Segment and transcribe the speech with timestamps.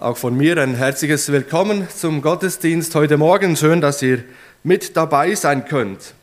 [0.00, 3.56] Auch von mir ein herzliches Willkommen zum Gottesdienst heute Morgen.
[3.56, 4.22] Schön, dass ihr
[4.62, 6.14] mit dabei sein könnt.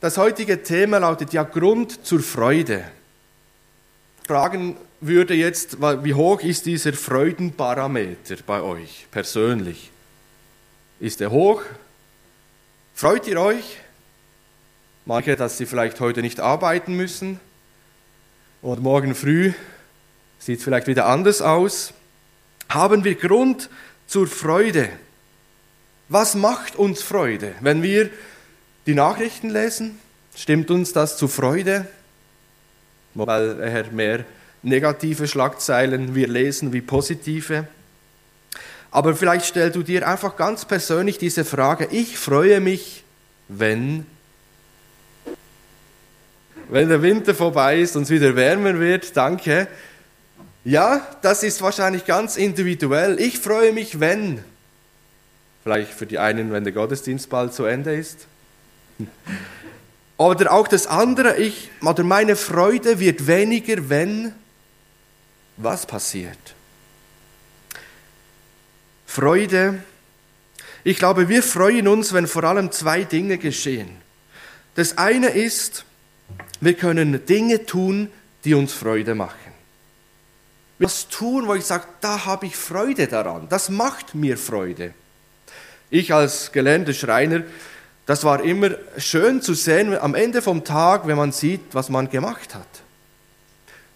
[0.00, 2.84] Das heutige Thema lautet ja Grund zur Freude.
[4.24, 9.90] Fragen würde jetzt, wie hoch ist dieser Freudenparameter bei euch persönlich?
[11.00, 11.62] Ist er hoch?
[12.94, 13.78] Freut ihr euch?
[15.06, 17.40] Manche, dass sie vielleicht heute nicht arbeiten müssen
[18.62, 19.54] und morgen früh
[20.38, 21.94] sieht es vielleicht wieder anders aus.
[22.68, 23.68] Haben wir Grund
[24.06, 24.88] zur Freude?
[26.08, 27.52] Was macht uns Freude?
[27.60, 28.10] Wenn wir
[28.86, 29.98] die Nachrichten lesen,
[30.36, 31.86] stimmt uns das zu Freude?
[33.14, 34.24] Weil eher mehr
[34.62, 37.66] negative Schlagzeilen wir lesen wie positive.
[38.90, 43.04] Aber vielleicht stellst du dir einfach ganz persönlich diese Frage, ich freue mich,
[43.48, 44.06] wenn
[46.70, 49.68] wenn der Winter vorbei ist und es wieder wärmer wird, danke.
[50.64, 53.20] Ja, das ist wahrscheinlich ganz individuell.
[53.20, 54.42] Ich freue mich, wenn.
[55.62, 58.26] Vielleicht für die einen, wenn der Gottesdienst bald zu Ende ist.
[60.16, 64.32] Oder auch das andere, ich, oder meine Freude wird weniger, wenn
[65.56, 66.38] was passiert.
[69.06, 69.82] Freude,
[70.84, 73.88] ich glaube, wir freuen uns, wenn vor allem zwei Dinge geschehen.
[74.76, 75.84] Das eine ist,
[76.60, 78.08] wir können Dinge tun,
[78.44, 79.43] die uns Freude machen.
[80.78, 83.48] Was tun, wo ich sage, da habe ich Freude daran.
[83.48, 84.92] Das macht mir Freude.
[85.90, 87.42] Ich als Geländeschreiner,
[88.06, 92.10] das war immer schön zu sehen am Ende vom Tag, wenn man sieht, was man
[92.10, 92.66] gemacht hat.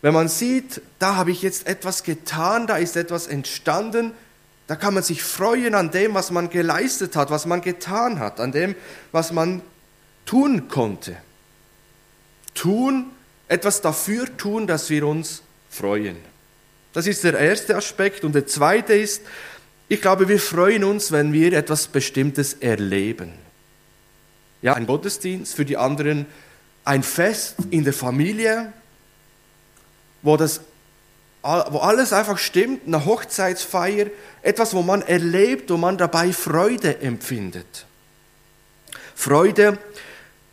[0.01, 4.13] Wenn man sieht, da habe ich jetzt etwas getan, da ist etwas entstanden,
[4.69, 8.39] da kann man sich freuen an dem, was man geleistet hat, was man getan hat,
[8.39, 8.77] an dem,
[9.11, 9.63] was man
[10.25, 11.17] tun konnte
[12.59, 13.13] tun,
[13.47, 16.17] etwas dafür tun, dass wir uns freuen.
[16.99, 18.25] Das ist der erste Aspekt.
[18.25, 19.23] Und der zweite ist,
[19.87, 23.35] ich glaube, wir freuen uns, wenn wir etwas Bestimmtes erleben.
[24.63, 26.27] Ja, ein Gottesdienst, für die anderen
[26.85, 28.73] ein Fest in der Familie,
[30.23, 30.61] wo, das,
[31.43, 34.07] wo alles einfach stimmt, eine Hochzeitsfeier,
[34.43, 37.87] etwas, wo man erlebt, wo man dabei Freude empfindet.
[39.15, 39.79] Freude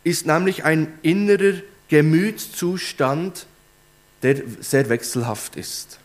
[0.04, 1.54] ist nämlich ein innerer
[1.88, 3.46] Gemütszustand,
[4.22, 5.98] der sehr wechselhaft ist.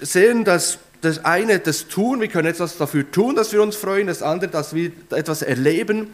[0.00, 4.06] Sehen, dass das eine das Tun, wir können etwas dafür tun, dass wir uns freuen,
[4.06, 6.08] das andere, dass wir etwas erleben.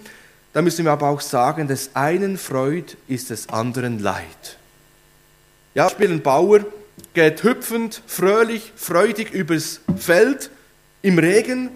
[0.53, 4.57] Da müssen wir aber auch sagen, des einen Freud ist des anderen Leid.
[5.75, 6.61] Ja, Beispiel ein Bauer
[7.13, 10.51] geht hüpfend, fröhlich, freudig übers Feld
[11.03, 11.71] im Regen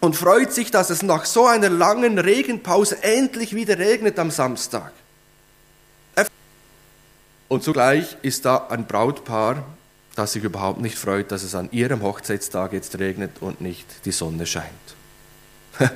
[0.00, 4.92] und freut sich, dass es nach so einer langen Regenpause endlich wieder regnet am Samstag.
[7.48, 9.64] Und zugleich ist da ein Brautpaar,
[10.14, 14.12] das sich überhaupt nicht freut, dass es an ihrem Hochzeitstag jetzt regnet und nicht die
[14.12, 14.66] Sonne scheint.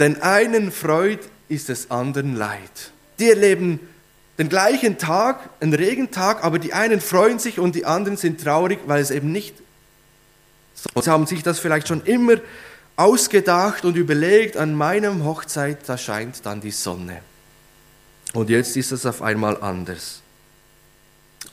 [0.00, 2.92] Den einen Freud ist des anderen Leid.
[3.18, 3.80] Die erleben
[4.38, 8.80] den gleichen Tag, einen Regentag, aber die einen freuen sich und die anderen sind traurig,
[8.86, 9.54] weil es eben nicht.
[10.92, 12.34] Und sie haben sich das vielleicht schon immer
[12.96, 17.22] ausgedacht und überlegt, an meinem Hochzeit, da scheint dann die Sonne.
[18.34, 20.20] Und jetzt ist es auf einmal anders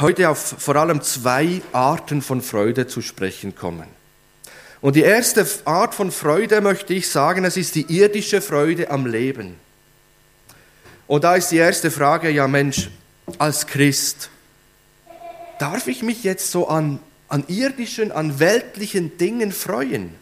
[0.02, 3.88] heute auf vor allem zwei Arten von Freude zu sprechen kommen.
[4.82, 9.06] Und die erste Art von Freude möchte ich sagen, es ist die irdische Freude am
[9.06, 9.56] Leben.
[11.08, 12.90] Und da ist die erste Frage, ja Mensch,
[13.38, 14.30] als Christ,
[15.60, 17.00] darf ich mich jetzt so an,
[17.30, 20.16] an irdischen, an weltlichen Dingen freuen?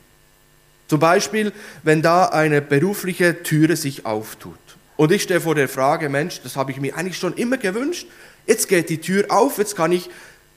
[0.87, 4.59] Zum Beispiel, wenn da eine berufliche Türe sich auftut.
[4.97, 8.07] Und ich stehe vor der Frage, Mensch, das habe ich mir eigentlich schon immer gewünscht,
[8.45, 10.09] Jetzt geht die Tür auf, jetzt kann ich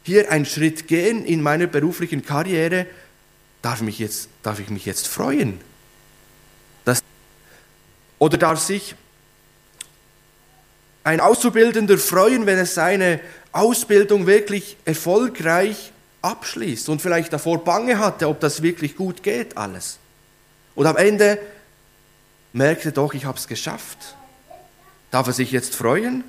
[0.02, 2.86] hier einen Schritt gehen in meiner beruflichen Karriere.
[3.62, 5.60] Darf, mich jetzt, darf ich mich jetzt freuen?
[6.84, 7.00] Das,
[8.18, 8.94] oder darf sich
[11.04, 13.20] ein Auszubildender freuen, wenn er seine
[13.52, 19.98] Ausbildung wirklich erfolgreich abschließt und vielleicht davor Bange hatte, ob das wirklich gut geht alles.
[20.74, 21.38] Und am Ende
[22.52, 24.16] merkte doch, ich habe es geschafft.
[25.10, 26.24] Darf er sich jetzt freuen?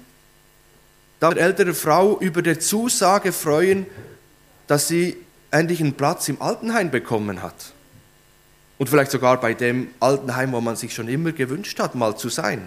[1.26, 3.88] Darf ältere Frau über der Zusage freuen,
[4.68, 5.18] dass sie
[5.50, 7.74] endlich einen Platz im Altenheim bekommen hat.
[8.78, 12.30] Und vielleicht sogar bei dem Altenheim, wo man sich schon immer gewünscht hat, mal zu
[12.30, 12.62] sein.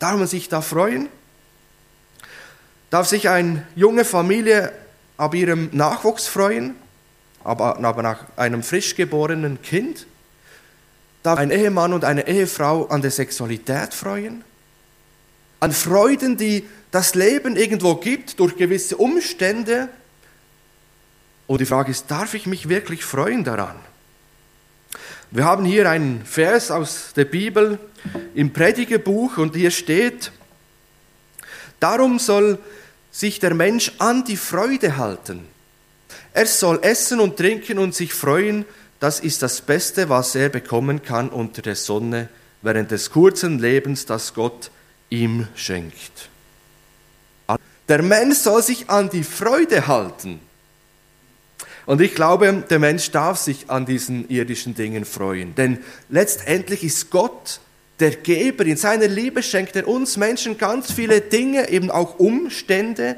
[0.00, 1.08] Darf man sich da freuen?
[2.90, 4.72] Darf sich eine junge Familie
[5.16, 6.74] ab ihrem Nachwuchs freuen,
[7.42, 10.06] aber, aber nach einem frisch geborenen Kind?
[11.22, 14.44] Darf ein Ehemann und eine Ehefrau an der Sexualität freuen?
[15.66, 19.88] An Freuden, die das Leben irgendwo gibt durch gewisse Umstände,
[21.48, 23.74] Und die Frage ist, darf ich mich wirklich freuen daran?
[25.32, 27.80] Wir haben hier einen Vers aus der Bibel
[28.36, 30.30] im Predigerbuch und hier steht,
[31.80, 32.60] darum soll
[33.10, 35.48] sich der Mensch an die Freude halten.
[36.32, 38.66] Er soll essen und trinken und sich freuen,
[39.00, 42.28] das ist das Beste, was er bekommen kann unter der Sonne
[42.62, 44.70] während des kurzen Lebens, das Gott
[45.10, 46.28] ihm schenkt.
[47.88, 50.40] Der Mensch soll sich an die Freude halten.
[51.86, 55.54] Und ich glaube, der Mensch darf sich an diesen irdischen Dingen freuen.
[55.54, 57.60] Denn letztendlich ist Gott
[58.00, 58.66] der Geber.
[58.66, 63.16] In seiner Liebe schenkt er uns Menschen ganz viele Dinge, eben auch Umstände,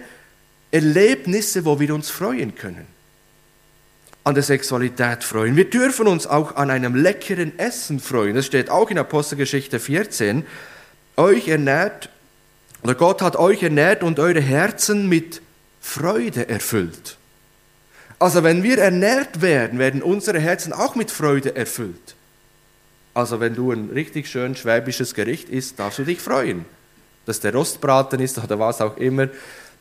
[0.70, 2.86] Erlebnisse, wo wir uns freuen können.
[4.22, 5.56] An der Sexualität freuen.
[5.56, 8.34] Wir dürfen uns auch an einem leckeren Essen freuen.
[8.34, 10.44] Das steht auch in Apostelgeschichte 14.
[11.18, 12.10] Euch ernährt,
[12.82, 15.42] oder Gott hat euch ernährt und eure Herzen mit
[15.80, 17.16] Freude erfüllt.
[18.20, 22.14] Also wenn wir ernährt werden, werden unsere Herzen auch mit Freude erfüllt.
[23.14, 26.64] Also wenn du ein richtig schön schwäbisches Gericht isst, darfst du dich freuen.
[27.26, 29.28] Dass der Rostbraten ist oder was auch immer,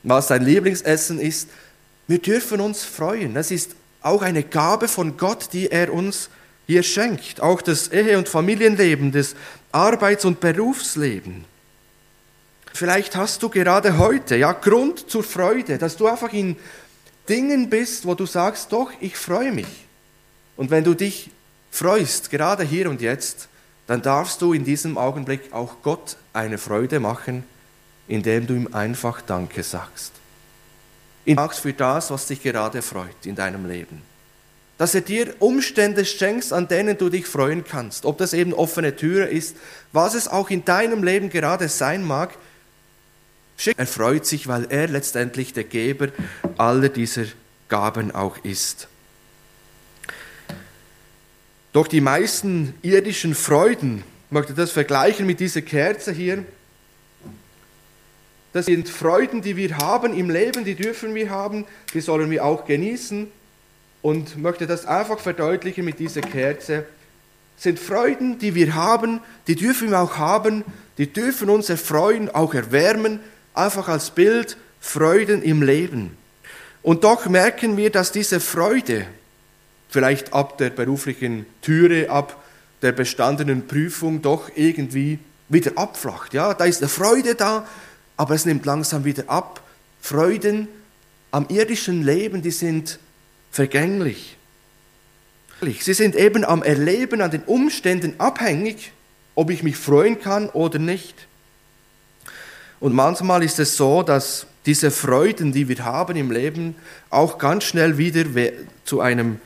[0.04, 1.50] was dein Lieblingsessen ist.
[2.08, 3.36] Wir dürfen uns freuen.
[3.36, 6.30] Das ist auch eine Gabe von Gott, die er uns
[6.68, 7.42] hier schenkt.
[7.42, 9.36] Auch das Ehe- und Familienleben, das
[9.72, 11.46] Arbeits- und Berufsleben.
[12.74, 16.56] Vielleicht hast du gerade heute ja Grund zur Freude, dass du einfach in
[17.28, 19.86] Dingen bist, wo du sagst, doch, ich freue mich.
[20.56, 21.32] Und wenn du dich
[21.72, 23.48] freust, gerade hier und jetzt,
[23.88, 27.44] dann darfst du in diesem Augenblick auch Gott eine Freude machen,
[28.08, 30.12] indem du ihm einfach Danke sagst.
[31.26, 34.02] Ihn sagst für das, was dich gerade freut in deinem Leben.
[34.78, 38.06] Dass er dir Umstände schenkst, an denen du dich freuen kannst.
[38.06, 39.56] Ob das eben offene Türe ist,
[39.92, 42.38] was es auch in deinem Leben gerade sein mag,
[43.76, 46.10] er freut sich, weil er letztendlich der Geber
[46.58, 47.26] aller dieser
[47.70, 48.88] Gaben auch ist.
[51.74, 56.46] Doch die meisten irdischen Freuden, ich möchte das vergleichen mit dieser Kerze hier,
[58.54, 62.44] das sind Freuden, die wir haben im Leben, die dürfen wir haben, die sollen wir
[62.44, 63.28] auch genießen.
[64.08, 66.86] Und möchte das einfach verdeutlichen mit dieser Kerze.
[67.58, 70.64] Sind Freuden, die wir haben, die dürfen wir auch haben,
[70.98, 73.20] die dürfen uns erfreuen, auch erwärmen,
[73.54, 76.16] einfach als Bild Freuden im Leben.
[76.84, 79.06] Und doch merken wir, dass diese Freude,
[79.90, 82.42] vielleicht ab der beruflichen Türe, ab
[82.82, 85.20] der bestandenen Prüfung, doch irgendwie
[85.50, 86.34] wieder abflacht.
[86.34, 87.68] Ja, da ist eine Freude da,
[88.16, 89.60] aber es nimmt langsam wieder ab.
[90.00, 90.70] Freuden
[91.32, 93.00] am irdischen Leben, die sind
[93.52, 94.38] vergänglich.
[95.62, 98.92] Sie sind eben am Erleben, an den Umständen abhängig,
[99.36, 101.28] ob ich mich freuen kann oder nicht.
[102.80, 106.76] Und manchmal ist es so, dass diese Freuden, die wir haben im Leben,
[107.10, 108.26] auch ganz schnell wieder
[108.84, 109.40] zu einem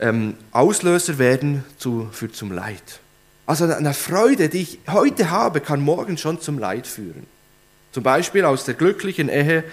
[0.00, 3.00] ähm, Auslöser werden zu, für zum Leid.
[3.46, 7.26] Also eine Freude, die ich heute habe, kann morgen schon zum Leid führen.
[7.92, 9.64] Zum Beispiel aus der glücklichen Ehe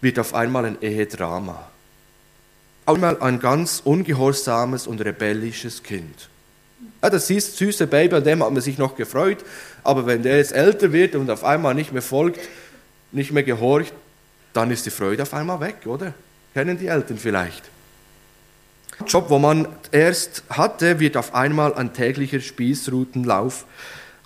[0.00, 1.69] wird auf einmal ein Ehedrama.
[2.86, 6.28] Einmal ein ganz ungehorsames und rebellisches Kind.
[7.02, 9.38] Ja, das ist süße Baby, an dem hat man sich noch gefreut,
[9.84, 12.40] aber wenn der jetzt älter wird und auf einmal nicht mehr folgt,
[13.12, 13.92] nicht mehr gehorcht,
[14.52, 16.14] dann ist die Freude auf einmal weg, oder?
[16.52, 17.70] Kennen die Eltern vielleicht?
[19.06, 23.64] Job, wo man erst hatte, wird auf einmal ein täglicher Spießrutenlauf.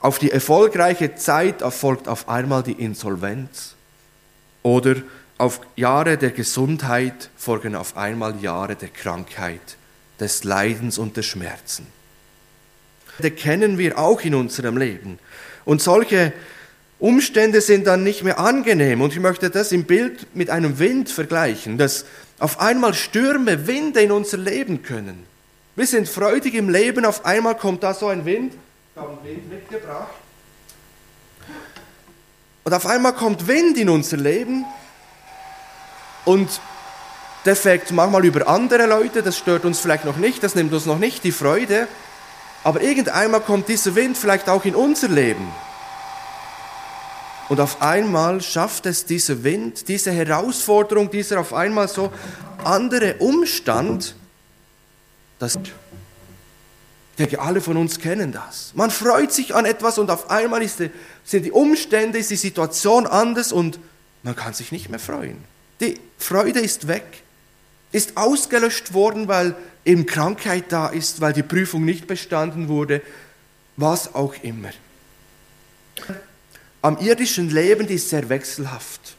[0.00, 3.74] Auf die erfolgreiche Zeit erfolgt auf einmal die Insolvenz.
[4.62, 4.96] Oder
[5.38, 9.76] auf Jahre der Gesundheit folgen auf einmal Jahre der Krankheit,
[10.20, 11.86] des Leidens und des Schmerzen.
[13.18, 15.18] Das kennen wir auch in unserem Leben.
[15.64, 16.32] Und solche
[16.98, 19.00] Umstände sind dann nicht mehr angenehm.
[19.00, 22.04] Und ich möchte das im Bild mit einem Wind vergleichen, dass
[22.38, 25.26] auf einmal Stürme, Winde in unser Leben können.
[25.76, 28.54] Wir sind freudig im Leben, auf einmal kommt da so ein Wind.
[28.94, 30.14] Ich habe einen Wind mitgebracht.
[32.62, 34.64] Und auf einmal kommt Wind in unser Leben
[36.24, 36.60] und
[37.44, 40.86] der fegt manchmal über andere Leute, das stört uns vielleicht noch nicht, das nimmt uns
[40.86, 41.88] noch nicht die Freude.
[42.62, 45.46] Aber irgendeinmal kommt dieser Wind vielleicht auch in unser Leben.
[47.50, 52.10] Und auf einmal schafft es dieser Wind, diese Herausforderung, dieser auf einmal so
[52.64, 54.14] andere Umstand,
[55.38, 55.72] dass ich
[57.18, 58.72] denke, alle von uns kennen das.
[58.74, 60.90] Man freut sich an etwas und auf einmal die,
[61.24, 63.78] sind die Umstände, ist die Situation anders und
[64.22, 65.36] man kann sich nicht mehr freuen.
[65.80, 67.04] Die Freude ist weg,
[67.92, 69.54] ist ausgelöscht worden, weil
[69.84, 73.02] eben Krankheit da ist, weil die Prüfung nicht bestanden wurde,
[73.76, 74.70] was auch immer.
[76.82, 79.16] Am irdischen Leben die ist sehr wechselhaft.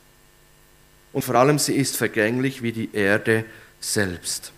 [1.14, 3.46] Und vor allem sie ist vergänglich wie die Erde
[3.80, 4.52] selbst.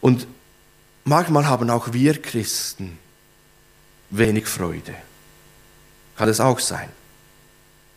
[0.00, 0.26] Und
[1.04, 2.98] manchmal haben auch wir Christen
[4.10, 4.94] wenig Freude.
[6.16, 6.88] Kann es auch sein.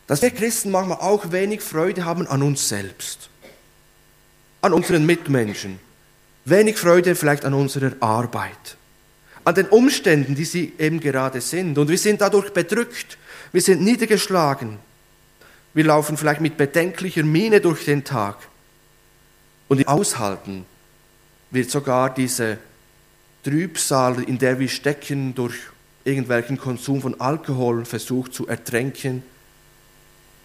[0.07, 3.29] Dass wir Christen manchmal auch wenig Freude haben an uns selbst,
[4.61, 5.79] an unseren Mitmenschen,
[6.45, 8.77] wenig Freude vielleicht an unserer Arbeit,
[9.43, 11.77] an den Umständen, die sie eben gerade sind.
[11.77, 13.17] Und wir sind dadurch bedrückt,
[13.51, 14.79] wir sind niedergeschlagen,
[15.73, 18.37] wir laufen vielleicht mit bedenklicher Miene durch den Tag.
[19.67, 20.65] Und im Aushalten
[21.51, 22.57] wird sogar diese
[23.43, 25.55] Trübsal, in der wir stecken, durch
[26.03, 29.23] irgendwelchen Konsum von Alkohol versucht zu ertränken.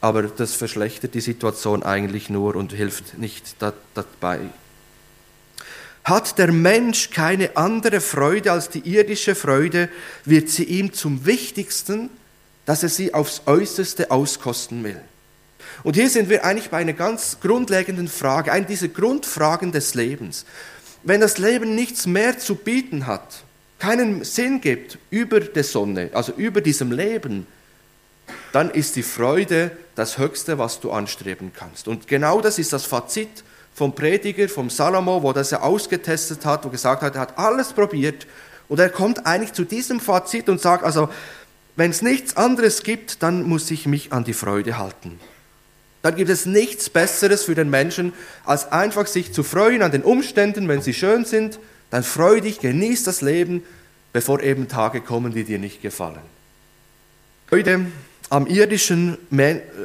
[0.02, 3.56] Aber das verschlechtert die Situation eigentlich nur und hilft nicht
[3.94, 4.40] dabei.
[6.02, 9.88] Hat der Mensch keine andere Freude als die irdische Freude,
[10.24, 12.10] wird sie ihm zum Wichtigsten,
[12.66, 15.00] dass er sie aufs äußerste auskosten will.
[15.84, 20.44] Und hier sind wir eigentlich bei einer ganz grundlegenden Frage, einer dieser Grundfragen des Lebens.
[21.04, 23.44] Wenn das Leben nichts mehr zu bieten hat,
[23.78, 27.46] keinen Sinn gibt über der Sonne, also über diesem Leben,
[28.52, 31.88] dann ist die Freude das Höchste, was du anstreben kannst.
[31.88, 33.44] Und genau das ist das Fazit
[33.74, 37.72] vom Prediger, vom Salomo, wo das er ausgetestet hat, wo gesagt hat, er hat alles
[37.72, 38.26] probiert
[38.68, 41.08] und er kommt eigentlich zu diesem Fazit und sagt, also
[41.76, 45.18] wenn es nichts anderes gibt, dann muss ich mich an die Freude halten.
[46.02, 48.12] Dann gibt es nichts Besseres für den Menschen,
[48.44, 51.58] als einfach sich zu freuen an den Umständen, wenn sie schön sind,
[51.90, 53.62] dann freu dich, genieß das Leben,
[54.12, 56.20] bevor eben Tage kommen, die dir nicht gefallen.
[57.46, 57.86] Freude
[58.32, 59.18] am irdischen,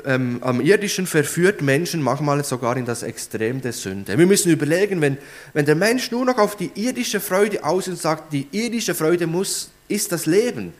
[0.05, 4.17] ähm, am irdischen verführt Menschen manchmal sogar in das Extrem der Sünde.
[4.17, 5.17] Wir müssen überlegen, wenn,
[5.51, 9.27] wenn der Mensch nur noch auf die irdische Freude aus und sagt, die irdische Freude
[9.27, 10.71] muss, ist das Leben,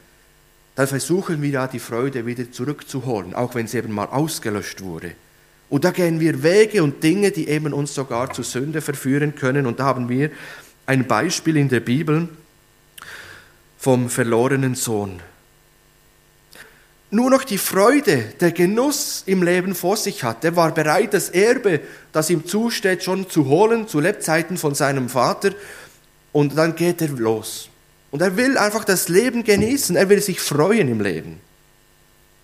[0.75, 5.11] dann versuchen wir ja die Freude wieder zurückzuholen, auch wenn sie eben mal ausgelöscht wurde.
[5.69, 9.65] Und da gehen wir Wege und Dinge, die eben uns sogar zu Sünde verführen können.
[9.65, 10.31] Und da haben wir
[10.85, 12.29] ein Beispiel in der Bibel
[13.77, 15.19] vom verlorenen Sohn.
[17.09, 20.43] Nur noch die Freude, der Genuss im Leben vor sich hat.
[20.43, 21.79] Er war bereit, das Erbe,
[22.11, 25.51] das ihm zusteht, schon zu holen, zu Lebzeiten von seinem Vater.
[26.33, 27.69] Und dann geht er los.
[28.11, 29.95] Und er will einfach das Leben genießen.
[29.95, 31.39] Er will sich freuen im Leben.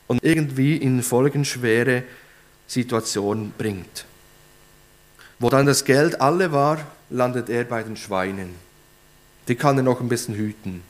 [0.08, 2.04] Und irgendwie in folgenschwere
[2.68, 4.06] Situationen bringt.
[5.40, 6.80] Wo dann das Geld alle war,
[7.10, 8.56] landet er bei den Schweinen.
[9.50, 10.84] Die kann er noch ein bisschen hüten.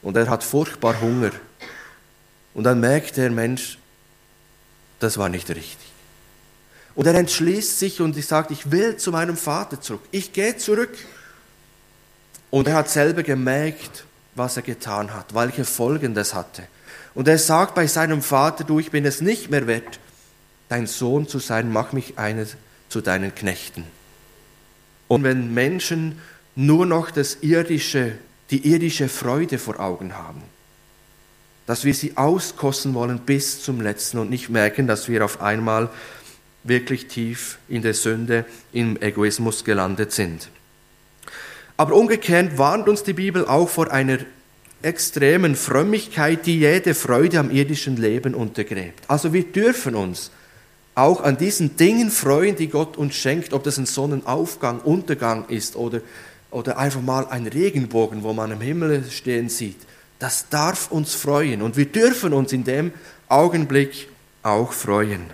[0.00, 1.32] Und er hat furchtbar Hunger.
[2.56, 3.76] Und dann merkt der Mensch,
[4.98, 5.92] das war nicht richtig.
[6.94, 10.00] Und er entschließt sich und sagt, ich will zu meinem Vater zurück.
[10.10, 10.96] Ich gehe zurück.
[12.48, 16.62] Und er hat selber gemerkt, was er getan hat, welche Folgen das hatte.
[17.14, 20.00] Und er sagt bei seinem Vater, du, ich bin es nicht mehr wert,
[20.70, 22.46] dein Sohn zu sein, mach mich einer
[22.88, 23.84] zu deinen Knechten.
[25.08, 26.22] Und wenn Menschen
[26.54, 28.12] nur noch das irdische,
[28.48, 30.42] die irdische Freude vor Augen haben,
[31.66, 35.90] dass wir sie auskosten wollen bis zum letzten und nicht merken, dass wir auf einmal
[36.64, 40.48] wirklich tief in der Sünde, im Egoismus gelandet sind.
[41.76, 44.18] Aber umgekehrt warnt uns die Bibel auch vor einer
[44.82, 49.04] extremen Frömmigkeit, die jede Freude am irdischen Leben untergräbt.
[49.08, 50.30] Also wir dürfen uns
[50.94, 55.76] auch an diesen Dingen freuen, die Gott uns schenkt, ob das ein Sonnenaufgang, Untergang ist
[55.76, 56.00] oder,
[56.50, 59.76] oder einfach mal ein Regenbogen, wo man im Himmel stehen sieht.
[60.18, 62.92] Das darf uns freuen und wir dürfen uns in dem
[63.28, 64.08] Augenblick
[64.42, 65.24] auch freuen.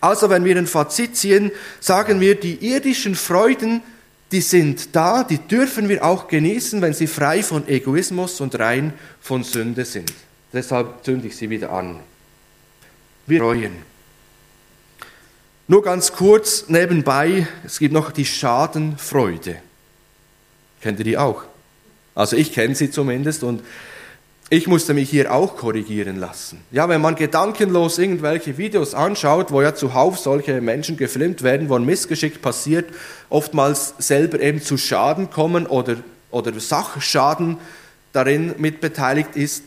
[0.00, 3.82] Also wenn wir ein Fazit ziehen, sagen wir, die irdischen Freuden,
[4.32, 8.92] die sind da, die dürfen wir auch genießen, wenn sie frei von Egoismus und rein
[9.20, 10.12] von Sünde sind.
[10.52, 12.00] Deshalb zünde ich sie wieder an.
[13.26, 13.72] Wir freuen.
[15.66, 19.56] Nur ganz kurz nebenbei, es gibt noch die Schadenfreude.
[20.82, 21.44] Kennt ihr die auch?
[22.14, 23.62] Also ich kenne sie zumindest und
[24.50, 26.60] ich musste mich hier auch korrigieren lassen.
[26.70, 31.76] Ja, wenn man gedankenlos irgendwelche Videos anschaut, wo ja zuhauf solche Menschen gefilmt werden, wo
[31.76, 32.86] ein Missgeschick passiert,
[33.30, 35.96] oftmals selber eben zu Schaden kommen oder,
[36.30, 37.56] oder Sachschaden
[38.12, 39.64] darin mitbeteiligt ist,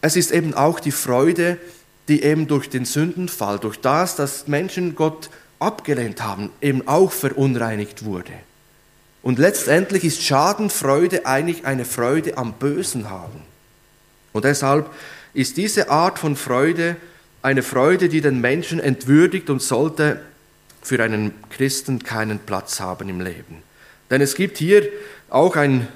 [0.00, 1.58] es ist eben auch die Freude,
[2.08, 8.04] die eben durch den Sündenfall, durch das, dass Menschen Gott abgelehnt haben, eben auch verunreinigt
[8.04, 8.32] wurde.
[9.22, 13.42] Und letztendlich ist Schadenfreude eigentlich eine Freude am Bösen haben.
[14.32, 14.90] Und deshalb
[15.34, 16.96] ist diese Art von Freude
[17.42, 20.20] eine Freude, die den Menschen entwürdigt und sollte
[20.82, 23.62] für einen Christen keinen Platz haben im Leben.
[24.10, 24.88] Denn es gibt hier
[25.28, 25.88] auch ein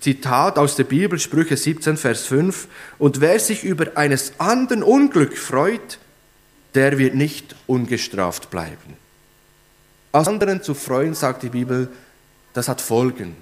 [0.00, 2.68] Zitat aus der Bibel, Sprüche 17, Vers 5.
[2.98, 5.98] Und wer sich über eines anderen Unglück freut,
[6.74, 8.96] der wird nicht ungestraft bleiben.
[10.12, 11.88] Aus anderen zu freuen, sagt die Bibel,
[12.56, 13.36] das hat Folgen.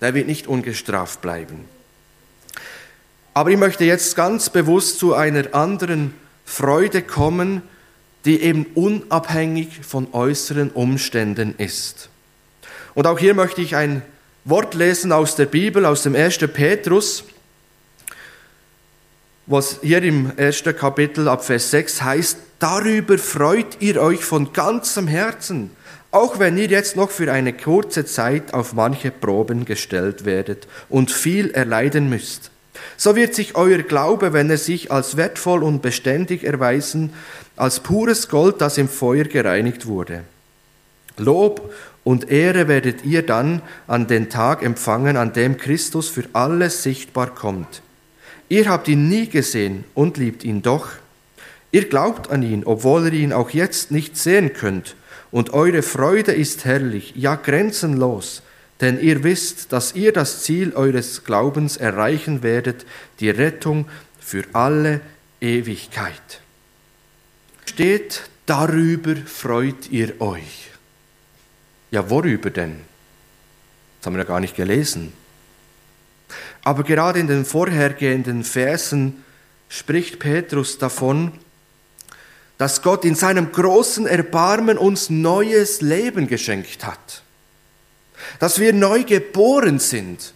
[0.00, 1.64] Der wird nicht ungestraft bleiben.
[3.34, 7.62] Aber ich möchte jetzt ganz bewusst zu einer anderen Freude kommen,
[8.24, 12.08] die eben unabhängig von äußeren Umständen ist.
[12.94, 14.02] Und auch hier möchte ich ein
[14.44, 16.38] Wort lesen aus der Bibel, aus dem 1.
[16.52, 17.24] Petrus,
[19.46, 25.08] was hier im ersten Kapitel ab Vers 6 heißt, darüber freut ihr euch von ganzem
[25.08, 25.70] Herzen,
[26.12, 31.10] auch wenn ihr jetzt noch für eine kurze Zeit auf manche Proben gestellt werdet und
[31.10, 32.50] viel erleiden müsst.
[32.96, 37.12] So wird sich euer Glaube, wenn er sich als wertvoll und beständig erweisen,
[37.56, 40.22] als pures Gold, das im Feuer gereinigt wurde.
[41.16, 41.72] Lob
[42.04, 47.34] und Ehre werdet ihr dann an den Tag empfangen, an dem Christus für alles sichtbar
[47.34, 47.82] kommt.
[48.48, 50.88] Ihr habt ihn nie gesehen und liebt ihn doch.
[51.70, 54.94] Ihr glaubt an ihn, obwohl ihr ihn auch jetzt nicht sehen könnt.
[55.32, 58.42] Und eure Freude ist herrlich, ja grenzenlos,
[58.80, 62.84] denn ihr wisst, dass ihr das Ziel eures Glaubens erreichen werdet,
[63.18, 63.86] die Rettung
[64.20, 65.00] für alle
[65.40, 66.42] Ewigkeit.
[67.64, 70.70] Steht, darüber freut ihr euch.
[71.90, 72.80] Ja, worüber denn?
[73.98, 75.12] Das haben wir ja gar nicht gelesen.
[76.62, 79.24] Aber gerade in den vorhergehenden Versen
[79.68, 81.32] spricht Petrus davon,
[82.62, 87.24] dass Gott in seinem großen Erbarmen uns neues Leben geschenkt hat.
[88.38, 90.32] Dass wir neu geboren sind,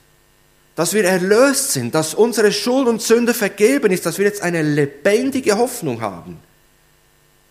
[0.75, 4.62] dass wir erlöst sind, dass unsere Schuld und Sünde vergeben ist, dass wir jetzt eine
[4.62, 6.40] lebendige Hoffnung haben.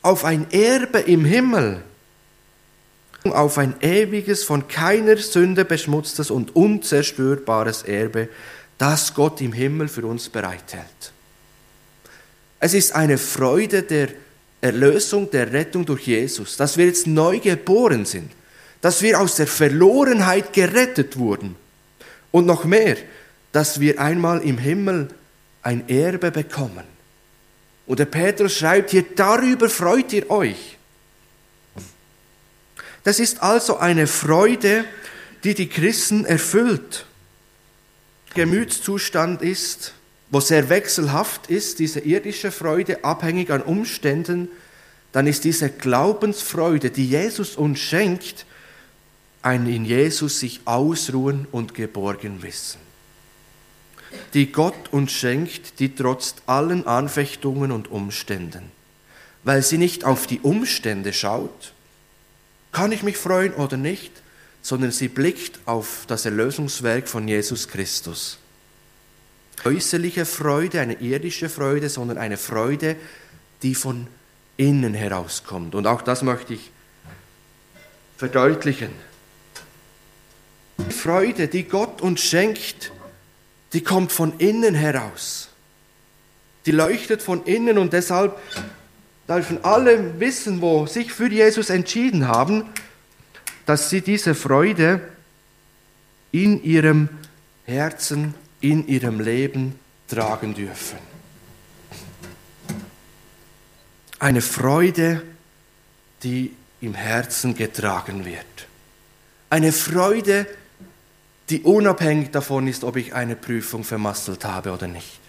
[0.01, 1.81] Auf ein Erbe im Himmel.
[3.23, 8.27] Auf ein ewiges, von keiner Sünde beschmutztes und unzerstörbares Erbe,
[8.77, 11.13] das Gott im Himmel für uns bereithält.
[12.59, 14.09] Es ist eine Freude der
[14.65, 18.31] Erlösung, der Rettung durch Jesus, dass wir jetzt neu geboren sind,
[18.81, 21.55] dass wir aus der Verlorenheit gerettet wurden
[22.31, 22.97] und noch mehr,
[23.51, 25.09] dass wir einmal im Himmel
[25.61, 26.83] ein Erbe bekommen.
[27.85, 30.77] Und der Petrus schreibt hier, darüber freut ihr euch.
[33.03, 34.85] Das ist also eine Freude,
[35.43, 37.05] die die Christen erfüllt.
[38.33, 39.93] Gemütszustand ist,
[40.31, 44.49] wo sehr wechselhaft ist, diese irdische Freude, abhängig an Umständen,
[45.11, 48.45] dann ist diese Glaubensfreude, die Jesus uns schenkt,
[49.41, 52.79] ein in Jesus sich ausruhen und geborgen wissen.
[54.33, 58.71] Die Gott uns schenkt, die trotz allen Anfechtungen und Umständen,
[59.43, 61.73] weil sie nicht auf die Umstände schaut,
[62.71, 64.11] kann ich mich freuen oder nicht,
[64.61, 68.39] sondern sie blickt auf das Erlösungswerk von Jesus Christus.
[69.63, 72.95] Äußerliche Freude, eine irdische Freude, sondern eine Freude,
[73.63, 74.07] die von
[74.57, 75.75] innen herauskommt.
[75.75, 76.71] Und auch das möchte ich
[78.17, 78.89] verdeutlichen.
[80.77, 82.91] Die Freude, die Gott uns schenkt,
[83.73, 85.49] die kommt von innen heraus.
[86.65, 88.37] Die leuchtet von innen und deshalb
[89.27, 92.65] dürfen alle wissen, wo sich für Jesus entschieden haben,
[93.65, 95.01] dass sie diese Freude
[96.31, 97.09] in ihrem
[97.65, 98.35] Herzen,
[98.71, 100.97] in ihrem Leben tragen dürfen.
[104.19, 105.23] Eine Freude,
[106.23, 108.67] die im Herzen getragen wird.
[109.49, 110.47] Eine Freude,
[111.49, 115.19] die unabhängig davon ist, ob ich eine Prüfung vermasselt habe oder nicht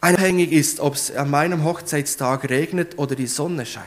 [0.00, 3.86] abhängig ist, ob es an meinem Hochzeitstag regnet oder die Sonne scheint.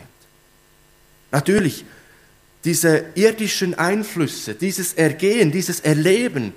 [1.31, 1.85] Natürlich,
[2.63, 6.53] diese irdischen Einflüsse, dieses Ergehen, dieses Erleben,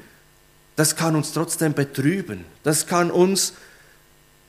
[0.76, 3.54] das kann uns trotzdem betrüben, das kann uns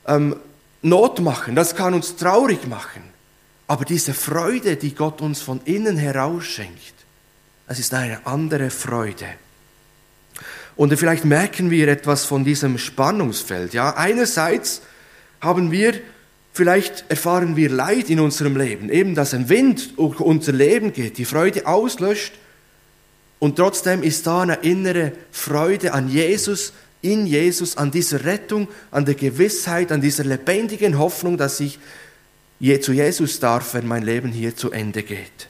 [0.06, 0.36] ähm,
[0.82, 3.02] Not machen, das kann uns traurig machen.
[3.66, 6.94] Aber diese Freude, die Gott uns von innen heraus schenkt,
[7.66, 9.26] das ist eine andere Freude.
[10.76, 13.74] Und vielleicht merken wir etwas von diesem Spannungsfeld.
[13.74, 14.80] Ja, einerseits
[15.40, 15.94] haben wir,
[16.52, 21.18] vielleicht erfahren wir Leid in unserem Leben, eben dass ein Wind durch unser Leben geht,
[21.18, 22.32] die Freude auslöscht
[23.38, 29.04] und trotzdem ist da eine innere Freude an Jesus, in Jesus, an dieser Rettung, an
[29.04, 31.78] der Gewissheit, an dieser lebendigen Hoffnung, dass ich
[32.58, 35.48] je zu Jesus darf, wenn mein Leben hier zu Ende geht.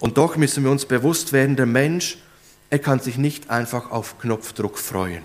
[0.00, 2.18] Und doch müssen wir uns bewusst werden, der Mensch,
[2.70, 5.22] er kann sich nicht einfach auf Knopfdruck freuen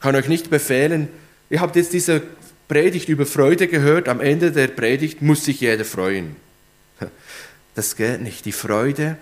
[0.00, 1.08] kann euch nicht befehlen,
[1.50, 2.22] ihr habt jetzt diese
[2.68, 6.36] Predigt über Freude gehört, am Ende der Predigt muss sich jeder freuen.
[7.78, 8.44] Das geht nicht.
[8.44, 9.16] Die Freude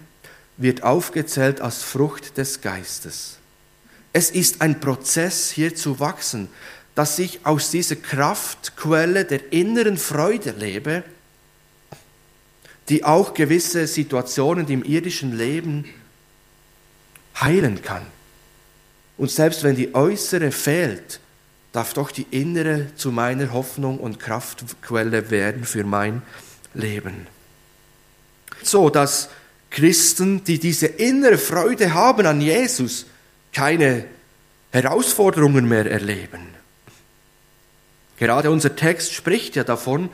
[0.56, 3.36] wird aufgezählt als Frucht des Geistes.
[4.14, 6.48] Es ist ein Prozess, hier zu wachsen,
[6.94, 11.02] dass ich aus dieser Kraftquelle der inneren Freude lebe,
[12.88, 15.84] die auch gewisse Situationen im irdischen Leben
[17.38, 18.06] heilen kann.
[19.18, 21.20] Und selbst wenn die äußere fehlt,
[21.72, 26.22] darf doch die innere zu meiner Hoffnung und Kraftquelle werden für mein
[26.72, 27.35] Leben.
[28.66, 29.28] So dass
[29.70, 33.06] Christen, die diese innere Freude haben an Jesus,
[33.52, 34.04] keine
[34.70, 36.54] Herausforderungen mehr erleben.
[38.18, 40.08] Gerade unser Text spricht ja davon,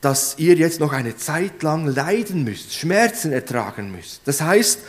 [0.00, 4.22] dass ihr jetzt noch eine Zeit lang leiden müsst, Schmerzen ertragen müsst.
[4.24, 4.80] Das heißt,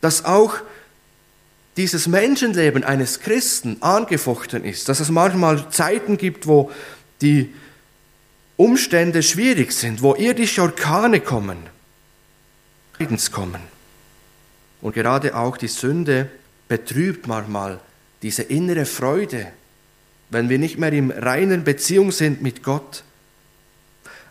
[0.00, 0.54] dass auch
[1.76, 6.70] dieses Menschenleben eines Christen angefochten ist, dass es manchmal Zeiten gibt, wo
[7.22, 7.54] die
[8.56, 11.58] Umstände schwierig sind, wo irdische Orkane kommen,
[13.00, 13.62] Leidens kommen.
[14.82, 16.28] Und gerade auch die Sünde
[16.68, 17.80] betrübt manchmal
[18.20, 19.46] diese innere Freude,
[20.28, 23.02] wenn wir nicht mehr in reiner Beziehung sind mit Gott.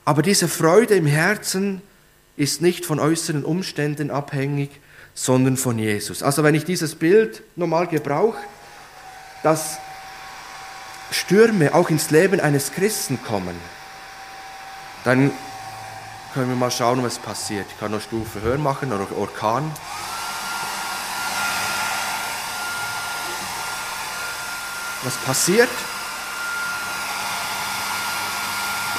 [0.05, 1.81] Aber diese Freude im Herzen
[2.37, 4.69] ist nicht von äußeren Umständen abhängig,
[5.15, 6.21] sondern von Jesus.
[6.21, 8.37] Also wenn ich dieses Bild normal gebrauche,
[9.41, 9.79] dass
[11.09, 13.55] Stürme auch ins Leben eines Christen kommen,
[15.03, 15.31] dann
[16.33, 17.65] können wir mal schauen, was passiert.
[17.69, 19.71] Ich kann noch Stufe höher machen, oder Orkan.
[25.03, 25.69] Was passiert?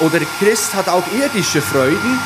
[0.01, 2.19] Oder der Christ hat auch irdische Freuden,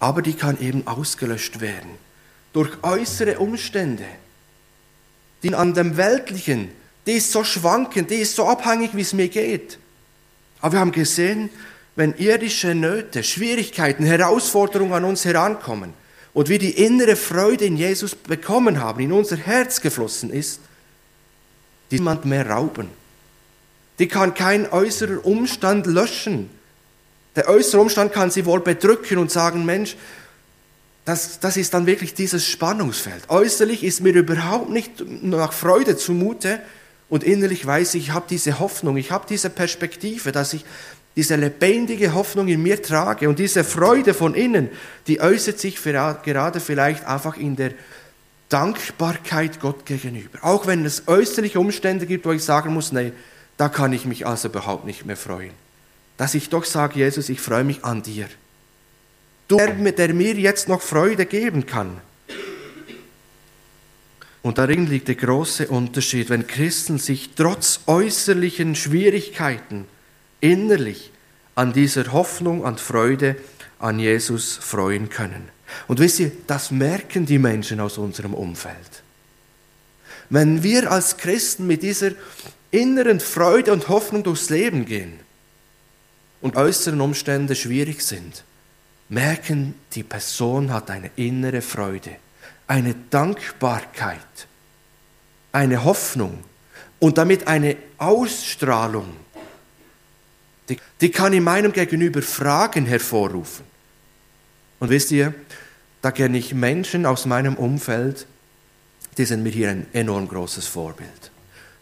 [0.00, 1.90] aber die kann eben ausgelöscht werden
[2.52, 4.04] durch äußere Umstände,
[5.42, 6.70] die an dem Weltlichen,
[7.06, 9.78] die ist so schwankend, die ist so abhängig, wie es mir geht.
[10.60, 11.50] Aber wir haben gesehen,
[11.96, 15.94] wenn irdische Nöte, Schwierigkeiten, Herausforderungen an uns herankommen
[16.32, 20.60] und wir die innere Freude in Jesus bekommen haben, in unser Herz geflossen ist,
[21.90, 22.88] die niemand mehr rauben.
[23.98, 26.50] Die kann kein äußerer Umstand löschen.
[27.34, 29.96] Der äußere Umstand kann sie wohl bedrücken und sagen, Mensch,
[31.04, 33.28] das, das ist dann wirklich dieses Spannungsfeld.
[33.28, 36.60] Äußerlich ist mir überhaupt nicht nach Freude zumute
[37.08, 40.64] und innerlich weiß ich, ich habe diese Hoffnung, ich habe diese Perspektive, dass ich
[41.16, 44.68] diese lebendige Hoffnung in mir trage und diese Freude von innen,
[45.06, 47.72] die äußert sich gerade vielleicht einfach in der
[48.48, 50.38] Dankbarkeit Gott gegenüber.
[50.42, 53.12] Auch wenn es äußerliche Umstände gibt, wo ich sagen muss, nee,
[53.56, 55.50] da kann ich mich also überhaupt nicht mehr freuen.
[56.16, 58.28] Dass ich doch sage, Jesus, ich freue mich an dir.
[59.48, 62.00] Du, der mir jetzt noch Freude geben kann.
[64.42, 69.86] Und darin liegt der große Unterschied, wenn Christen sich trotz äußerlichen Schwierigkeiten
[70.40, 71.10] innerlich
[71.54, 73.36] an dieser Hoffnung, an Freude
[73.78, 75.48] an Jesus freuen können.
[75.86, 79.02] Und wisst ihr, das merken die Menschen aus unserem Umfeld.
[80.30, 82.12] Wenn wir als Christen mit dieser
[82.70, 85.14] inneren Freude und Hoffnung durchs Leben gehen
[86.40, 88.44] und äußeren Umstände schwierig sind,
[89.08, 92.16] merken, die Person hat eine innere Freude,
[92.68, 94.46] eine Dankbarkeit,
[95.50, 96.44] eine Hoffnung
[97.00, 99.16] und damit eine Ausstrahlung,
[100.68, 103.64] die, die kann in meinem Gegenüber Fragen hervorrufen.
[104.78, 105.34] Und wisst ihr,
[106.02, 108.26] da kenne ich Menschen aus meinem Umfeld,
[109.16, 111.32] die sind mir hier ein enorm großes Vorbild.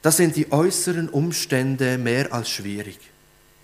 [0.01, 2.99] Da sind die äußeren Umstände mehr als schwierig.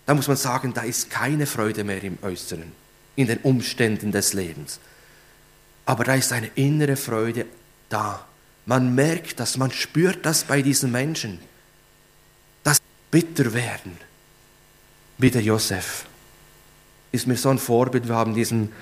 [0.04, 2.72] Da muss man sagen, da ist keine Freude mehr im Äußeren,
[3.14, 4.80] in den Umständen des Lebens.
[5.85, 7.47] Aber da ist eine innere Freude
[7.88, 8.25] da.
[8.66, 11.40] Man merkt das, man spürt das bei diesen Menschen,
[12.62, 13.97] dass sie bitter werden.
[15.18, 16.07] Wie der Josef
[17.11, 18.09] ist mir so ein Vorbild.
[18.09, 18.73] Wir haben diesen,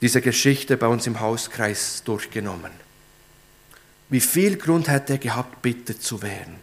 [0.00, 2.72] diese Geschichte bei uns im Hauskreis durchgenommen.
[4.08, 6.56] Wie viel Grund hätte er gehabt, bitter zu werden?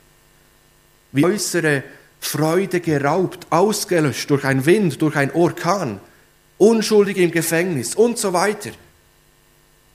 [1.11, 1.83] Wie äußere
[2.19, 5.99] Freude geraubt, ausgelöscht durch einen Wind, durch einen Orkan,
[6.57, 8.71] unschuldig im Gefängnis und so weiter.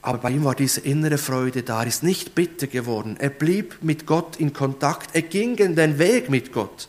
[0.08, 3.18] Aber bei ihm war diese innere Freude da, er ist nicht bitter geworden.
[3.20, 6.88] Er blieb mit Gott in Kontakt, er ging in den Weg mit Gott.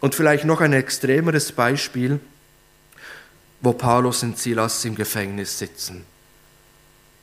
[0.00, 2.18] Und vielleicht noch ein extremeres Beispiel,
[3.60, 6.04] wo Paulus und Silas im Gefängnis sitzen.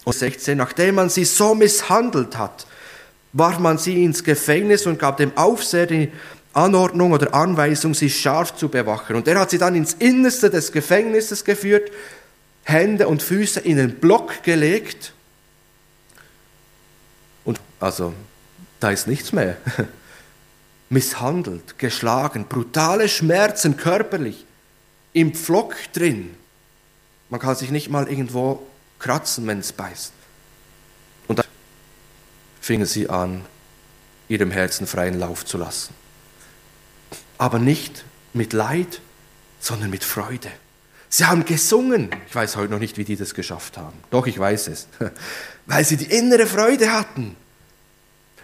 [0.05, 2.65] Und 16, nachdem man sie so misshandelt hat,
[3.33, 6.09] warf man sie ins Gefängnis und gab dem Aufseher die
[6.53, 9.17] Anordnung oder Anweisung, sie scharf zu bewachen.
[9.17, 11.91] Und er hat sie dann ins Innerste des Gefängnisses geführt,
[12.63, 15.13] Hände und Füße in den Block gelegt.
[17.43, 18.13] Und also,
[18.79, 19.57] da ist nichts mehr.
[20.89, 24.45] Misshandelt, geschlagen, brutale Schmerzen körperlich,
[25.13, 26.35] im Pflock drin.
[27.29, 28.67] Man kann sich nicht mal irgendwo
[28.99, 30.11] kratzen, wenn es beißt.
[31.27, 31.45] Und dann
[32.59, 33.45] fingen sie an,
[34.27, 35.93] ihrem Herzen freien Lauf zu lassen.
[37.37, 39.01] Aber nicht mit Leid,
[39.59, 40.51] sondern mit Freude.
[41.13, 42.09] Sie haben gesungen.
[42.25, 43.97] Ich weiß heute noch nicht, wie die das geschafft haben.
[44.11, 44.87] Doch, ich weiß es.
[45.65, 47.35] Weil sie die innere Freude hatten.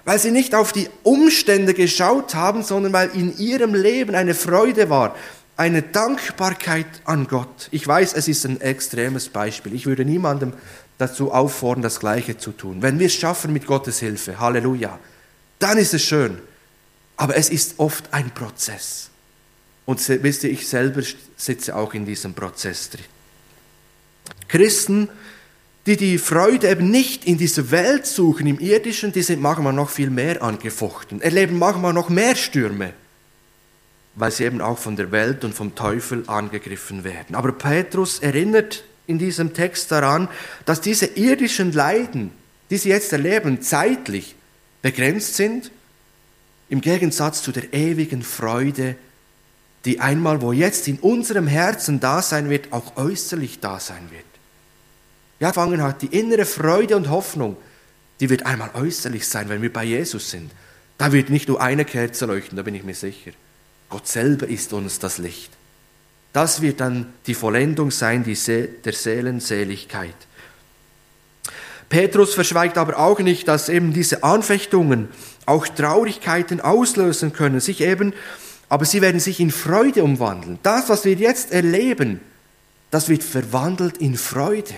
[0.04, 4.90] Weil sie nicht auf die Umstände geschaut haben, sondern weil in ihrem Leben eine Freude
[4.90, 5.16] war,
[5.58, 7.68] eine Dankbarkeit an Gott.
[7.72, 9.74] Ich weiß, es ist ein extremes Beispiel.
[9.74, 10.54] Ich würde niemandem
[10.98, 12.82] dazu auffordern, das Gleiche zu tun.
[12.82, 14.98] Wenn wir es schaffen mit Gottes Hilfe, Halleluja,
[15.60, 16.38] dann ist es schön.
[17.18, 19.10] Aber es ist oft ein Prozess.
[19.88, 21.02] Und wisst ihr, ich selber
[21.36, 23.06] sitze auch in diesem Prozess drin.
[24.48, 25.10] Christen,
[25.88, 29.90] die die Freude eben nicht in dieser Welt suchen, im irdischen, die sind manchmal noch
[29.90, 32.94] viel mehr angefochten, erleben manchmal noch mehr Stürme
[34.18, 37.36] weil sie eben auch von der Welt und vom Teufel angegriffen werden.
[37.36, 40.28] Aber Petrus erinnert in diesem Text daran,
[40.66, 42.32] dass diese irdischen Leiden,
[42.72, 44.36] die sie jetzt erleben, zeitlich
[44.82, 45.72] begrenzt sind,
[46.68, 48.96] im Gegensatz zu der ewigen Freude,
[49.86, 54.24] die einmal, wo jetzt in unserem Herzen da sein wird, auch äußerlich da sein wird.
[55.40, 57.58] Ja, fangen hat die innere Freude und Hoffnung,
[58.20, 60.52] die wird einmal äußerlich sein, wenn wir bei Jesus sind.
[60.98, 63.32] Da wird nicht nur eine Kerze leuchten, da bin ich mir sicher.
[63.90, 65.52] Gott selber ist uns das Licht.
[66.34, 70.16] Das wird dann die Vollendung sein die See der Seelenseligkeit.
[71.90, 75.08] Petrus verschweigt aber auch nicht, dass eben diese Anfechtungen
[75.46, 78.14] auch Traurigkeiten auslösen können, sich eben,
[78.70, 80.60] aber sie werden sich in Freude umwandeln.
[80.64, 82.20] Das, was wir jetzt erleben,
[82.92, 84.76] das wird verwandelt in Freude.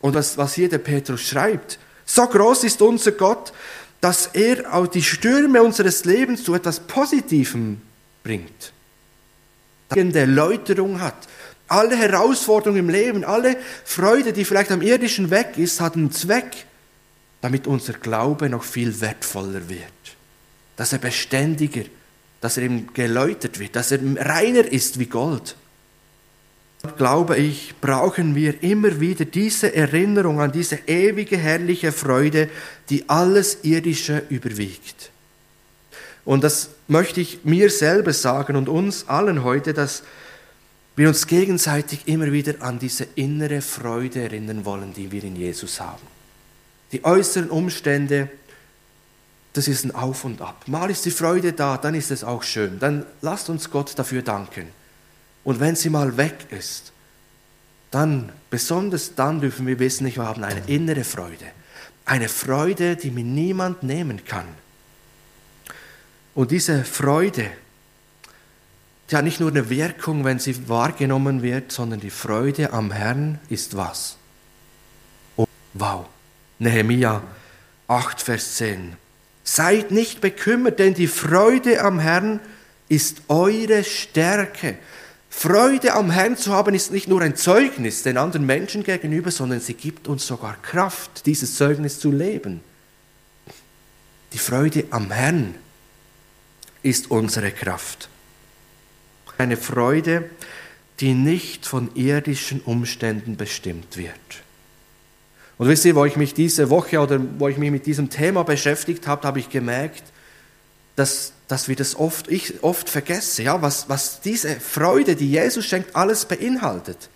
[0.00, 3.52] Und das, was hier der Petrus schreibt, so groß ist unser Gott,
[4.00, 7.80] dass er auch die Stürme unseres Lebens zu etwas Positivem
[8.22, 8.72] bringt.
[9.94, 11.28] Der Erläuterung hat.
[11.68, 16.66] Alle Herausforderungen im Leben, alle Freude, die vielleicht am irdischen weg ist, hat einen Zweck,
[17.40, 19.80] damit unser Glaube noch viel wertvoller wird.
[20.76, 21.84] Dass er beständiger,
[22.44, 25.56] dass er ihm geläutert wird, dass er reiner ist wie Gold
[26.96, 32.48] glaube ich, brauchen wir immer wieder diese Erinnerung an diese ewige, herrliche Freude,
[32.90, 35.10] die alles Irdische überwiegt.
[36.24, 40.02] Und das möchte ich mir selber sagen und uns allen heute, dass
[40.96, 45.80] wir uns gegenseitig immer wieder an diese innere Freude erinnern wollen, die wir in Jesus
[45.80, 46.06] haben.
[46.92, 48.28] Die äußeren Umstände,
[49.54, 50.64] das ist ein Auf und Ab.
[50.66, 52.80] Mal ist die Freude da, dann ist es auch schön.
[52.80, 54.66] Dann lasst uns Gott dafür danken.
[55.44, 56.92] Und wenn sie mal weg ist,
[57.92, 61.46] dann, besonders dann dürfen wir wissen, wir haben eine innere Freude.
[62.04, 64.46] Eine Freude, die mir niemand nehmen kann.
[66.34, 67.48] Und diese Freude,
[69.08, 73.38] die hat nicht nur eine Wirkung, wenn sie wahrgenommen wird, sondern die Freude am Herrn
[73.48, 74.16] ist was?
[75.36, 76.06] Oh, wow.
[76.58, 77.22] Nehemia
[77.86, 79.03] 8, Vers 10.
[79.44, 82.40] Seid nicht bekümmert, denn die Freude am Herrn
[82.88, 84.78] ist eure Stärke.
[85.28, 89.60] Freude am Herrn zu haben ist nicht nur ein Zeugnis den anderen Menschen gegenüber, sondern
[89.60, 92.60] sie gibt uns sogar Kraft, dieses Zeugnis zu leben.
[94.32, 95.54] Die Freude am Herrn
[96.82, 98.08] ist unsere Kraft.
[99.36, 100.30] Eine Freude,
[101.00, 104.43] die nicht von irdischen Umständen bestimmt wird.
[105.58, 108.42] Und wisst ihr, wo ich mich diese Woche oder wo ich mich mit diesem Thema
[108.42, 110.02] beschäftigt habe, habe ich gemerkt,
[110.96, 115.64] dass dass wir das oft, ich oft vergesse, ja, was, was diese Freude, die Jesus
[115.66, 117.10] schenkt, alles beinhaltet.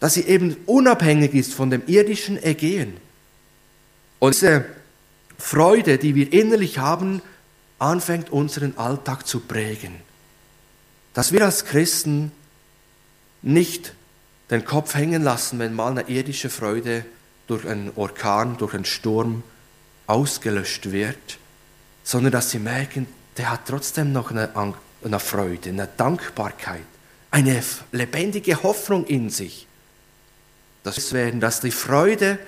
[0.00, 2.96] Dass sie eben unabhängig ist von dem irdischen Ergehen.
[4.18, 4.64] Und diese
[5.38, 7.22] Freude, die wir innerlich haben,
[7.78, 9.94] anfängt unseren Alltag zu prägen.
[11.14, 12.32] Dass wir als Christen
[13.40, 13.94] nicht
[14.50, 17.04] den Kopf hängen lassen, wenn mal eine irdische Freude
[17.46, 19.42] durch einen Orkan, durch einen Sturm
[20.06, 21.38] ausgelöscht wird,
[22.04, 24.50] sondern dass sie merken, der hat trotzdem noch eine,
[25.04, 26.82] eine Freude, eine Dankbarkeit,
[27.30, 29.66] eine lebendige Hoffnung in sich.
[30.82, 32.38] Das wäre, dass die Freude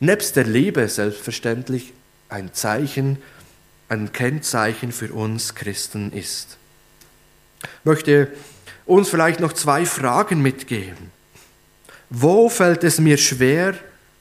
[0.00, 1.92] nebst der Liebe selbstverständlich
[2.28, 3.22] ein Zeichen,
[3.88, 6.58] ein Kennzeichen für uns Christen ist.
[7.62, 8.28] Ich möchte
[8.86, 11.12] uns vielleicht noch zwei Fragen mitgeben.
[12.10, 13.74] Wo fällt es mir schwer,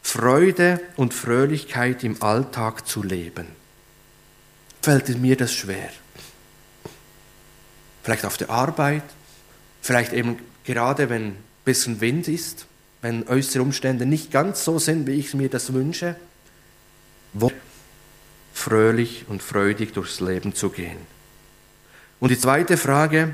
[0.03, 3.47] Freude und Fröhlichkeit im Alltag zu leben?
[4.81, 5.89] Fällt mir das schwer?
[8.03, 9.03] vielleicht auf der Arbeit,
[9.81, 12.67] vielleicht eben gerade wenn ein bisschen Wind ist,
[13.01, 16.15] wenn äußere Umstände nicht ganz so sind, wie ich mir das wünsche,
[17.33, 17.51] wo
[18.53, 20.97] fröhlich und freudig durchs Leben zu gehen.
[22.19, 23.31] Und die zweite Frage,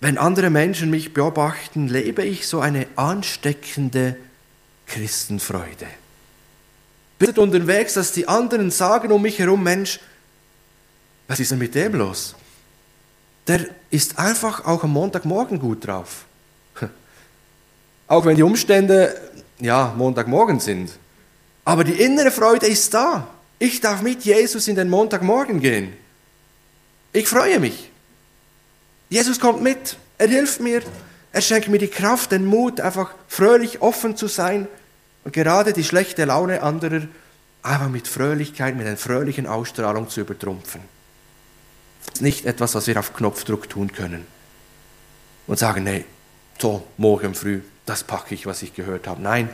[0.00, 4.16] wenn andere Menschen mich beobachten, lebe ich so eine ansteckende
[4.90, 5.86] Christenfreude.
[7.18, 10.00] Bin unterwegs, dass die anderen sagen um mich herum, Mensch,
[11.28, 12.34] was ist denn mit dem los?
[13.50, 16.24] der ist einfach auch am Montagmorgen gut drauf.
[18.06, 19.20] Auch wenn die Umstände,
[19.58, 20.92] ja, Montagmorgen sind.
[21.64, 23.26] Aber die innere Freude ist da.
[23.58, 25.92] Ich darf mit Jesus in den Montagmorgen gehen.
[27.12, 27.90] Ich freue mich.
[29.08, 29.96] Jesus kommt mit.
[30.18, 30.82] Er hilft mir.
[31.32, 34.68] Er schenkt mir die Kraft, den Mut, einfach fröhlich offen zu sein
[35.30, 37.02] und gerade die schlechte Laune anderer
[37.62, 40.80] einfach mit Fröhlichkeit, mit einer fröhlichen Ausstrahlung zu übertrumpfen.
[42.04, 44.26] Das ist nicht etwas, was wir auf Knopfdruck tun können
[45.46, 46.04] und sagen, nee,
[46.58, 49.22] so, morgen früh, das packe ich, was ich gehört habe.
[49.22, 49.50] Nein,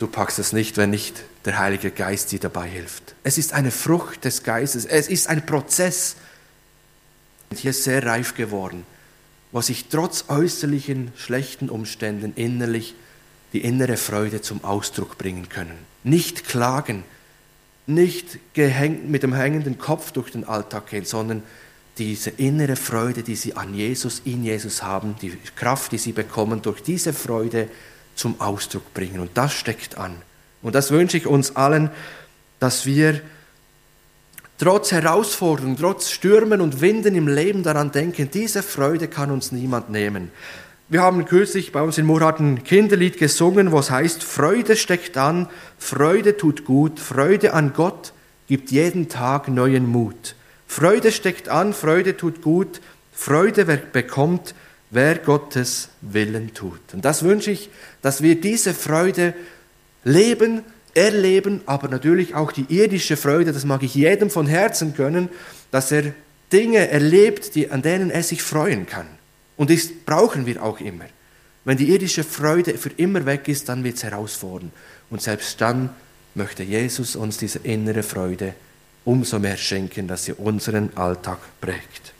[0.00, 3.14] du packst es nicht, wenn nicht der Heilige Geist dir dabei hilft.
[3.22, 6.16] Es ist eine Frucht des Geistes, es ist ein Prozess.
[7.54, 8.84] Hier ist sehr reif geworden,
[9.50, 12.96] wo sich trotz äußerlichen schlechten Umständen innerlich
[13.56, 15.78] die innere Freude zum Ausdruck bringen können.
[16.04, 17.04] Nicht klagen,
[17.86, 21.42] nicht gehängt mit dem hängenden Kopf durch den Alltag gehen, sondern
[21.96, 26.60] diese innere Freude, die sie an Jesus, in Jesus haben, die Kraft, die sie bekommen,
[26.60, 27.68] durch diese Freude
[28.14, 29.20] zum Ausdruck bringen.
[29.20, 30.16] Und das steckt an.
[30.60, 31.88] Und das wünsche ich uns allen,
[32.60, 33.22] dass wir
[34.58, 39.88] trotz Herausforderungen, trotz Stürmen und Winden im Leben daran denken, diese Freude kann uns niemand
[39.88, 40.30] nehmen.
[40.88, 45.16] Wir haben kürzlich bei uns in Murat ein Kinderlied gesungen, wo es heißt, Freude steckt
[45.16, 48.12] an, Freude tut gut, Freude an Gott
[48.46, 50.36] gibt jeden Tag neuen Mut.
[50.68, 52.80] Freude steckt an, Freude tut gut,
[53.12, 54.54] Freude bekommt,
[54.90, 56.78] wer Gottes Willen tut.
[56.92, 57.68] Und das wünsche ich,
[58.00, 59.34] dass wir diese Freude
[60.04, 60.62] leben,
[60.94, 65.30] erleben, aber natürlich auch die irdische Freude, das mag ich jedem von Herzen gönnen,
[65.72, 66.14] dass er
[66.52, 69.15] Dinge erlebt, die, an denen er sich freuen kann.
[69.56, 71.06] Und das brauchen wir auch immer.
[71.64, 74.70] Wenn die irdische Freude für immer weg ist, dann wird es herausfordern.
[75.10, 75.90] Und selbst dann
[76.34, 78.54] möchte Jesus uns diese innere Freude
[79.04, 82.12] umso mehr schenken, dass sie unseren Alltag prägt.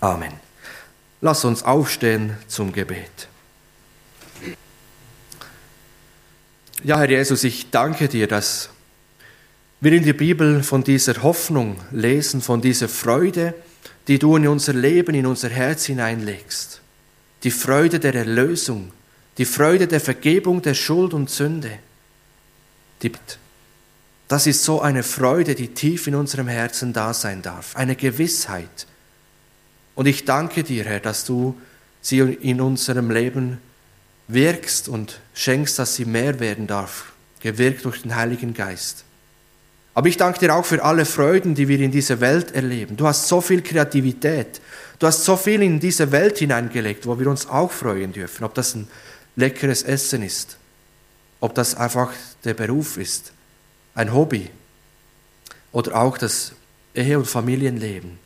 [0.00, 0.32] Amen.
[1.20, 3.28] Lass uns aufstehen zum Gebet.
[6.82, 8.68] Ja, Herr Jesus, ich danke dir, dass
[9.80, 13.54] wir in der Bibel von dieser Hoffnung lesen, von dieser Freude,
[14.08, 16.80] die du in unser Leben, in unser Herz hineinlegst.
[17.42, 18.92] Die Freude der Erlösung,
[19.38, 21.78] die Freude der Vergebung der Schuld und Sünde.
[24.28, 28.86] Das ist so eine Freude, die tief in unserem Herzen da sein darf, eine Gewissheit.
[29.94, 31.58] Und ich danke dir, Herr, dass du
[32.00, 33.58] sie in unserem Leben
[34.28, 39.04] wirkst und schenkst, dass sie mehr werden darf, gewirkt durch den Heiligen Geist.
[39.94, 42.96] Aber ich danke dir auch für alle Freuden, die wir in dieser Welt erleben.
[42.96, 44.60] Du hast so viel Kreativität.
[44.98, 48.44] Du hast so viel in diese Welt hineingelegt, wo wir uns auch freuen dürfen.
[48.44, 48.88] Ob das ein
[49.36, 50.56] leckeres Essen ist,
[51.40, 52.12] ob das einfach
[52.44, 53.32] der Beruf ist,
[53.94, 54.50] ein Hobby
[55.70, 56.52] oder auch das
[56.94, 58.18] Ehe- und Familienleben.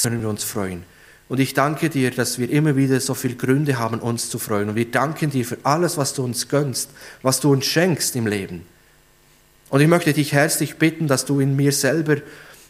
[0.00, 0.84] Können wir uns freuen.
[1.28, 4.68] Und ich danke dir, dass wir immer wieder so viele Gründe haben, uns zu freuen.
[4.68, 6.90] Und wir danken dir für alles, was du uns gönnst,
[7.22, 8.66] was du uns schenkst im Leben.
[9.74, 12.18] Und ich möchte dich herzlich bitten, dass du in mir selber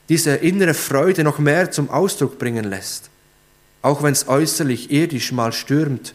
[0.08, 3.10] diese innere Freude noch mehr zum Ausdruck bringen lässt.
[3.82, 6.14] Auch wenn es äußerlich irdisch mal stürmt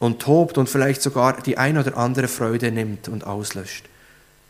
[0.00, 3.84] und tobt und vielleicht sogar die ein oder andere Freude nimmt und auslöscht.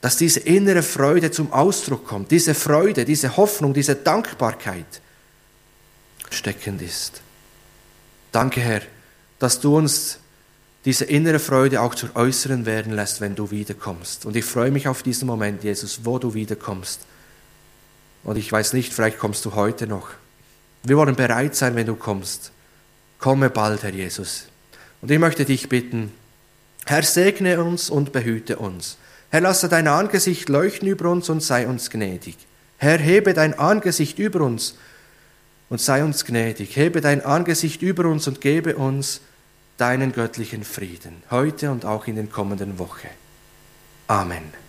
[0.01, 5.03] Dass diese innere Freude zum Ausdruck kommt, diese Freude, diese Hoffnung, diese Dankbarkeit
[6.31, 7.21] steckend ist.
[8.33, 8.81] Danke, Herr,
[9.39, 10.21] dass du uns
[10.87, 14.25] diese innere Freude auch zur äußeren werden lässt, wenn du wiederkommst.
[14.25, 17.01] Und ich freue mich auf diesen Moment, Jesus, wo du wiederkommst.
[18.23, 20.11] Und ich weiß nicht, vielleicht kommst du heute noch.
[20.85, 22.53] Wir wollen bereit sein, wenn du kommst.
[23.19, 24.47] Komme bald, Herr Jesus.
[25.03, 26.13] Und ich möchte dich bitten,
[26.85, 28.97] Herr, segne uns und behüte uns.
[29.31, 32.37] Herr, lasse dein Angesicht leuchten über uns und sei uns gnädig.
[32.79, 34.77] Herr, hebe dein Angesicht über uns
[35.69, 36.77] und sei uns gnädig.
[36.77, 39.21] Hebe dein Angesicht über uns und gebe uns
[39.77, 43.09] deinen göttlichen Frieden, heute und auch in den kommenden Woche.
[44.09, 44.66] Amen.